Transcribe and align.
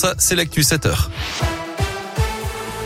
Ça, 0.00 0.14
c'est 0.16 0.36
l'actu 0.36 0.62
7 0.62 0.86
heures. 0.86 1.10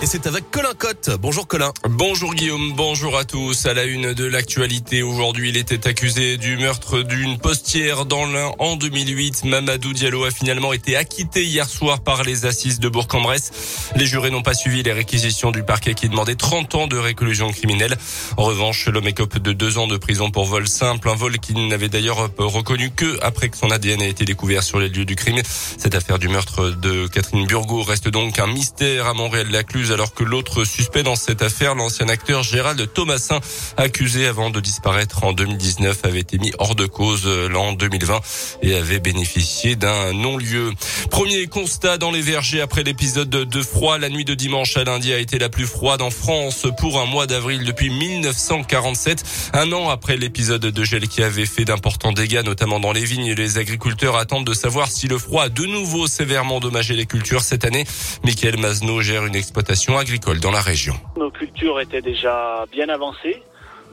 Et 0.00 0.06
c'est 0.06 0.28
avec 0.28 0.48
Colin 0.52 0.74
Cotte. 0.78 1.10
Bonjour 1.18 1.48
Colin. 1.48 1.72
Bonjour 1.88 2.32
Guillaume, 2.32 2.72
bonjour 2.76 3.18
à 3.18 3.24
tous. 3.24 3.66
À 3.66 3.74
la 3.74 3.82
une 3.82 4.14
de 4.14 4.24
l'actualité, 4.24 5.02
aujourd'hui, 5.02 5.48
il 5.48 5.56
était 5.56 5.88
accusé 5.88 6.36
du 6.36 6.56
meurtre 6.56 7.02
d'une 7.02 7.36
postière 7.36 8.06
dans 8.06 8.24
l'Ain 8.26 8.52
en 8.60 8.76
2008. 8.76 9.42
Mamadou 9.46 9.92
Diallo 9.92 10.22
a 10.22 10.30
finalement 10.30 10.72
été 10.72 10.94
acquitté 10.94 11.44
hier 11.44 11.68
soir 11.68 11.98
par 11.98 12.22
les 12.22 12.46
assises 12.46 12.78
de 12.78 12.88
Bourg-en-Bresse. 12.88 13.90
Les 13.96 14.06
jurés 14.06 14.30
n'ont 14.30 14.42
pas 14.42 14.54
suivi 14.54 14.84
les 14.84 14.92
réquisitions 14.92 15.50
du 15.50 15.64
parquet 15.64 15.94
qui 15.94 16.08
demandait 16.08 16.36
30 16.36 16.76
ans 16.76 16.86
de 16.86 16.96
réclusion 16.96 17.50
criminelle. 17.50 17.96
En 18.36 18.44
revanche, 18.44 18.86
l'homme 18.86 19.08
écope 19.08 19.38
de 19.38 19.52
deux 19.52 19.78
ans 19.78 19.88
de 19.88 19.96
prison 19.96 20.30
pour 20.30 20.44
vol 20.44 20.68
simple, 20.68 21.08
un 21.08 21.16
vol 21.16 21.40
qu'il 21.40 21.66
n'avait 21.66 21.88
d'ailleurs 21.88 22.30
reconnu 22.38 22.92
que 22.92 23.18
après 23.20 23.48
que 23.48 23.56
son 23.56 23.72
ADN 23.72 24.02
a 24.02 24.06
été 24.06 24.24
découvert 24.24 24.62
sur 24.62 24.78
les 24.78 24.90
lieux 24.90 25.04
du 25.04 25.16
crime. 25.16 25.42
Cette 25.44 25.96
affaire 25.96 26.20
du 26.20 26.28
meurtre 26.28 26.70
de 26.70 27.08
Catherine 27.08 27.48
Burgot 27.48 27.82
reste 27.82 28.08
donc 28.08 28.38
un 28.38 28.46
mystère 28.46 29.08
à 29.08 29.14
Montréal-Lacluse 29.14 29.87
alors 29.90 30.14
que 30.14 30.24
l'autre 30.24 30.64
suspect 30.64 31.02
dans 31.02 31.16
cette 31.16 31.42
affaire, 31.42 31.74
l'ancien 31.74 32.08
acteur 32.08 32.42
Gérald 32.42 32.92
Thomasin, 32.92 33.40
accusé 33.76 34.26
avant 34.26 34.50
de 34.50 34.60
disparaître 34.60 35.24
en 35.24 35.32
2019, 35.32 36.00
avait 36.04 36.20
été 36.20 36.38
mis 36.38 36.52
hors 36.58 36.74
de 36.74 36.86
cause 36.86 37.22
euh, 37.26 37.48
l'an 37.48 37.72
2020 37.72 38.20
et 38.62 38.74
avait 38.74 38.98
bénéficié 38.98 39.76
d'un 39.76 40.12
non-lieu. 40.12 40.72
Premier 41.10 41.46
constat 41.46 41.98
dans 41.98 42.10
les 42.10 42.22
vergers 42.22 42.60
après 42.60 42.82
l'épisode 42.82 43.30
de 43.30 43.62
froid. 43.62 43.98
La 43.98 44.08
nuit 44.08 44.24
de 44.24 44.34
dimanche 44.34 44.76
à 44.76 44.84
lundi 44.84 45.12
a 45.12 45.18
été 45.18 45.38
la 45.38 45.48
plus 45.48 45.66
froide 45.66 46.02
en 46.02 46.10
France 46.10 46.66
pour 46.78 47.00
un 47.00 47.06
mois 47.06 47.26
d'avril 47.26 47.64
depuis 47.64 47.90
1947. 47.90 49.24
Un 49.52 49.72
an 49.72 49.88
après 49.88 50.16
l'épisode 50.16 50.62
de 50.62 50.84
gel 50.84 51.08
qui 51.08 51.22
avait 51.22 51.46
fait 51.46 51.64
d'importants 51.64 52.12
dégâts, 52.12 52.42
notamment 52.44 52.80
dans 52.80 52.92
les 52.92 53.04
vignes. 53.04 53.32
Les 53.32 53.58
agriculteurs 53.58 54.16
attendent 54.16 54.46
de 54.46 54.54
savoir 54.54 54.88
si 54.88 55.08
le 55.08 55.18
froid 55.18 55.44
a 55.44 55.48
de 55.48 55.64
nouveau 55.64 56.06
sévèrement 56.06 56.56
endommagé 56.56 56.94
les 56.94 57.06
cultures 57.06 57.42
cette 57.42 57.64
année. 57.64 57.84
Michael 58.24 58.58
Mazno 58.58 59.00
gère 59.00 59.26
une 59.26 59.36
exploitation 59.36 59.77
agricole 59.98 60.40
dans 60.40 60.50
la 60.50 60.60
région. 60.60 60.94
Nos 61.16 61.30
cultures 61.30 61.80
étaient 61.80 62.02
déjà 62.02 62.64
bien 62.70 62.88
avancées 62.88 63.42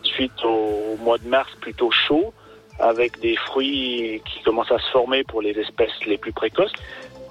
suite 0.04 0.44
au 0.44 0.98
mois 1.02 1.18
de 1.18 1.28
mars 1.28 1.50
plutôt 1.62 1.92
chaud 1.92 2.34
avec 2.80 3.20
des 3.22 3.36
fruits 3.36 4.22
qui 4.26 4.44
commencent 4.44 4.72
à 4.72 4.80
se 4.80 4.92
former 4.92 5.24
pour 5.24 5.42
les 5.42 5.52
espèces 5.52 5.94
les 6.06 6.18
plus 6.18 6.34
précoces, 6.34 6.74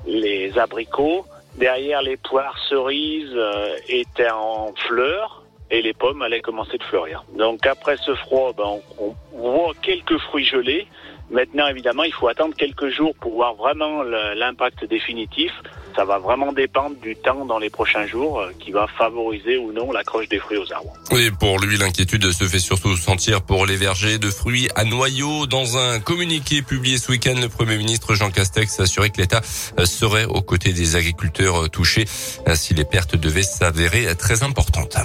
les 0.06 0.56
abricots. 0.58 1.26
Derrière, 1.56 2.02
les 2.02 2.16
poires 2.16 2.58
cerises 2.68 3.34
euh, 3.34 3.76
étaient 3.88 4.30
en 4.30 4.72
fleurs 4.88 5.44
et 5.70 5.82
les 5.82 5.92
pommes 5.92 6.22
allaient 6.22 6.40
commencer 6.40 6.78
de 6.78 6.82
fleurir. 6.82 7.24
Donc 7.36 7.66
après 7.66 7.96
ce 7.98 8.14
froid, 8.14 8.52
ben, 8.56 8.80
on, 8.98 9.14
voit 9.36 9.72
quelques 9.82 10.18
fruits 10.18 10.44
gelés. 10.44 10.86
Maintenant, 11.30 11.66
évidemment, 11.68 12.04
il 12.04 12.12
faut 12.12 12.28
attendre 12.28 12.54
quelques 12.56 12.88
jours 12.88 13.14
pour 13.20 13.34
voir 13.34 13.54
vraiment 13.54 14.02
l'impact 14.02 14.84
définitif. 14.86 15.52
Ça 15.96 16.04
va 16.04 16.18
vraiment 16.18 16.52
dépendre 16.52 16.96
du 17.00 17.14
temps 17.14 17.44
dans 17.44 17.58
les 17.58 17.70
prochains 17.70 18.06
jours 18.06 18.40
euh, 18.40 18.52
qui 18.58 18.72
va 18.72 18.86
favoriser 18.98 19.56
ou 19.58 19.72
non 19.72 19.92
l'accroche 19.92 20.28
des 20.28 20.38
fruits 20.38 20.58
aux 20.58 20.72
arbres. 20.72 20.92
Oui, 21.12 21.30
pour 21.38 21.58
lui, 21.60 21.76
l'inquiétude 21.76 22.30
se 22.32 22.44
fait 22.44 22.58
surtout 22.58 22.96
sentir 22.96 23.42
pour 23.42 23.64
les 23.66 23.76
vergers 23.76 24.18
de 24.18 24.30
fruits 24.30 24.68
à 24.74 24.84
noyaux. 24.84 25.46
Dans 25.46 25.78
un 25.78 26.00
communiqué 26.00 26.62
publié 26.62 26.98
ce 26.98 27.12
week-end, 27.12 27.34
le 27.40 27.48
Premier 27.48 27.76
ministre 27.76 28.14
Jean 28.14 28.30
Castex 28.30 28.80
a 28.80 28.84
assuré 28.84 29.10
que 29.10 29.20
l'État 29.20 29.40
euh, 29.78 29.84
serait 29.84 30.24
aux 30.24 30.42
côtés 30.42 30.72
des 30.72 30.96
agriculteurs 30.96 31.64
euh, 31.64 31.68
touchés 31.68 32.06
si 32.54 32.74
les 32.74 32.84
pertes 32.84 33.16
devaient 33.16 33.42
s'avérer 33.42 34.14
très 34.16 34.42
importantes. 34.42 34.96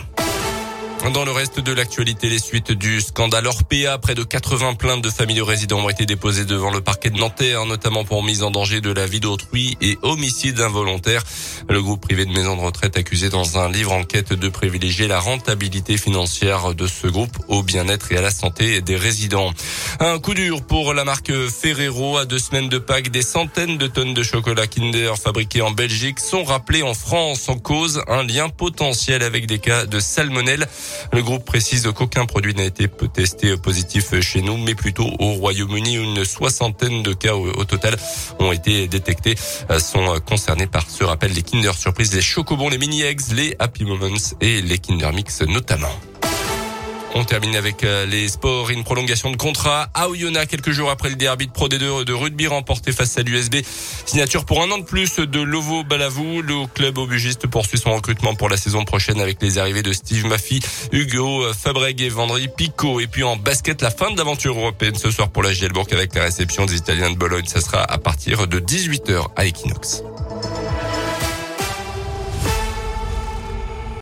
Dans 1.14 1.26
le 1.26 1.32
reste 1.32 1.60
de 1.60 1.74
l'actualité, 1.74 2.30
les 2.30 2.40
suites 2.40 2.72
du 2.72 3.02
scandale 3.02 3.48
Orpea, 3.48 3.98
près 4.00 4.16
de 4.16 4.24
80 4.24 4.76
plaintes 4.76 5.02
de 5.02 5.10
familles 5.10 5.38
de 5.38 5.42
résidents 5.42 5.80
ont 5.80 5.90
été 5.90 6.06
déposées 6.06 6.46
devant 6.46 6.72
le 6.72 6.82
parquet 6.82 7.10
de 7.10 7.18
Nanterre, 7.18 7.66
notamment 7.66 8.04
pour 8.04 8.22
mise 8.22 8.44
en 8.44 8.52
danger 8.52 8.80
de 8.80 8.92
la 8.92 9.08
vie 9.08 9.20
d'autrui 9.20 9.76
et 9.82 9.98
homicide 10.04 10.60
involontaire. 10.60 11.24
Le 11.68 11.82
groupe 11.82 12.02
privé 12.02 12.26
de 12.26 12.32
maisons 12.32 12.58
de 12.58 12.62
retraite 12.62 12.96
accusé 12.98 13.30
dans 13.30 13.58
un 13.58 13.72
livre 13.72 13.94
enquête 13.94 14.34
de 14.34 14.50
privilégier 14.50 15.08
la 15.08 15.20
rentabilité 15.20 15.98
financière 15.98 16.76
de 16.76 16.86
ce 16.86 17.08
groupe 17.08 17.36
au 17.48 17.64
bien-être 17.64 18.12
et 18.12 18.18
à 18.18 18.22
la 18.22 18.32
santé 18.32 18.82
des 18.82 18.98
résidents. 18.98 19.52
Un 20.00 20.20
coup 20.20 20.36
dur 20.36 20.62
pour 20.62 20.94
la 20.94 21.06
marque 21.06 21.32
Ferrero. 21.48 22.18
À 22.18 22.26
deux 22.26 22.40
semaines 22.40 22.70
de 22.70 22.78
Pâques, 22.78 23.10
des 23.10 23.24
centaines 23.24 23.78
de 23.78 23.88
tonnes 23.88 24.14
de 24.14 24.24
chocolat 24.24 24.68
Kinder 24.68 25.16
fabriqués 25.18 25.62
en 25.62 25.72
Belgique 25.72 26.20
sont 26.20 26.44
rappelés 26.44 26.84
en 26.84 26.94
France 26.94 27.50
en 27.50 27.58
cause 27.58 28.04
un 28.08 28.24
lien 28.24 28.50
potentiel 28.50 29.24
avec 29.24 29.48
des 29.48 29.60
cas 29.60 29.86
de 29.86 30.00
salmonelle. 30.00 30.68
Le 31.12 31.24
groupe 31.24 31.46
précise 31.46 31.90
qu'aucun 31.96 32.26
produit 32.26 32.54
n'a 32.54 32.64
été 32.64 32.88
testé 33.14 33.58
positif 33.58 34.20
chez 34.22 34.42
nous, 34.42 34.58
mais 34.58 34.76
plutôt 34.76 35.10
au 35.20 35.34
Royaume-Uni. 35.34 35.96
Une 35.96 36.26
soixantaine 36.26 37.04
de 37.04 37.14
cas 37.14 37.36
au, 37.36 37.66
total 37.66 37.96
ont 38.40 38.52
été 38.52 38.88
détectés, 38.88 39.36
euh, 39.70 39.80
sont 39.80 40.20
concernés 40.26 40.68
par 40.68 40.90
ce 40.90 41.04
rappel 41.04 41.32
les 41.34 41.42
Kinder 41.42 41.74
Surprise, 41.74 42.14
les 42.14 42.22
Chocobons, 42.22 42.70
les 42.70 42.78
Mini 42.78 43.02
Eggs, 43.02 43.32
les 43.34 43.56
Happy 43.60 43.86
Moments 43.86 44.08
et 44.42 44.62
les 44.62 44.80
Kinder 44.80 45.12
Mix 45.14 45.42
notamment. 45.42 46.09
On 47.16 47.24
termine 47.24 47.56
avec 47.56 47.84
euh, 47.84 48.06
les 48.06 48.28
sports. 48.28 48.70
Une 48.70 48.84
prolongation 48.84 49.32
de 49.32 49.36
contrat 49.38 49.90
à 49.94 50.10
Oyonnax 50.10 50.48
quelques 50.50 50.72
jours 50.72 50.90
après 50.90 51.10
le 51.10 51.16
derby 51.16 51.48
de 51.48 51.52
Pro 51.52 51.68
D2 51.68 52.04
de 52.04 52.14
rugby 52.14 52.48
remporté 52.48 52.92
face 52.92 53.18
à 53.18 53.22
l'USB. 53.22 53.56
Signature 54.06 54.46
pour 54.46 54.62
un 54.62 54.70
an 54.72 54.78
de 54.78 54.84
plus 54.84 55.18
de 55.18 55.42
Lovo 55.42 55.84
Balavou. 55.84 56.42
Le 56.42 56.68
club 56.68 56.98
aubugiste 56.98 57.48
poursuit 57.48 57.80
son 57.80 57.94
recrutement 57.94 58.36
pour 58.36 58.50
la 58.50 58.58
saison 58.58 58.86
prochaine 58.86 59.20
avec 59.20 59.42
les 59.42 59.58
arrivées 59.58 59.84
de 59.84 59.94
Steve 59.94 60.26
Maffy, 60.28 60.60
Hugo 60.92 61.52
Fabreg 61.54 62.00
et 62.02 62.10
Vendry 62.10 62.48
Pico. 62.48 63.00
Et 63.00 63.08
puis 63.08 63.24
en 63.24 63.36
basket, 63.36 63.82
la 63.82 63.92
fin 63.92 64.12
de 64.12 64.18
l'aventure 64.18 64.58
européenne 64.58 64.96
ce 64.96 65.10
soir 65.12 65.30
pour 65.30 65.44
la 65.44 65.52
Gielbourg 65.52 65.88
avec 65.92 66.14
la 66.14 66.24
réception 66.24 66.66
des 66.66 66.76
Italiens 66.76 67.10
de 67.10 67.18
Bologne. 67.18 67.46
Ça 67.48 67.62
sera 67.62 67.82
à 67.82 67.98
partir 67.98 68.48
de 68.48 68.60
18h 68.60 69.26
à 69.36 69.46
Equinox. 69.46 70.04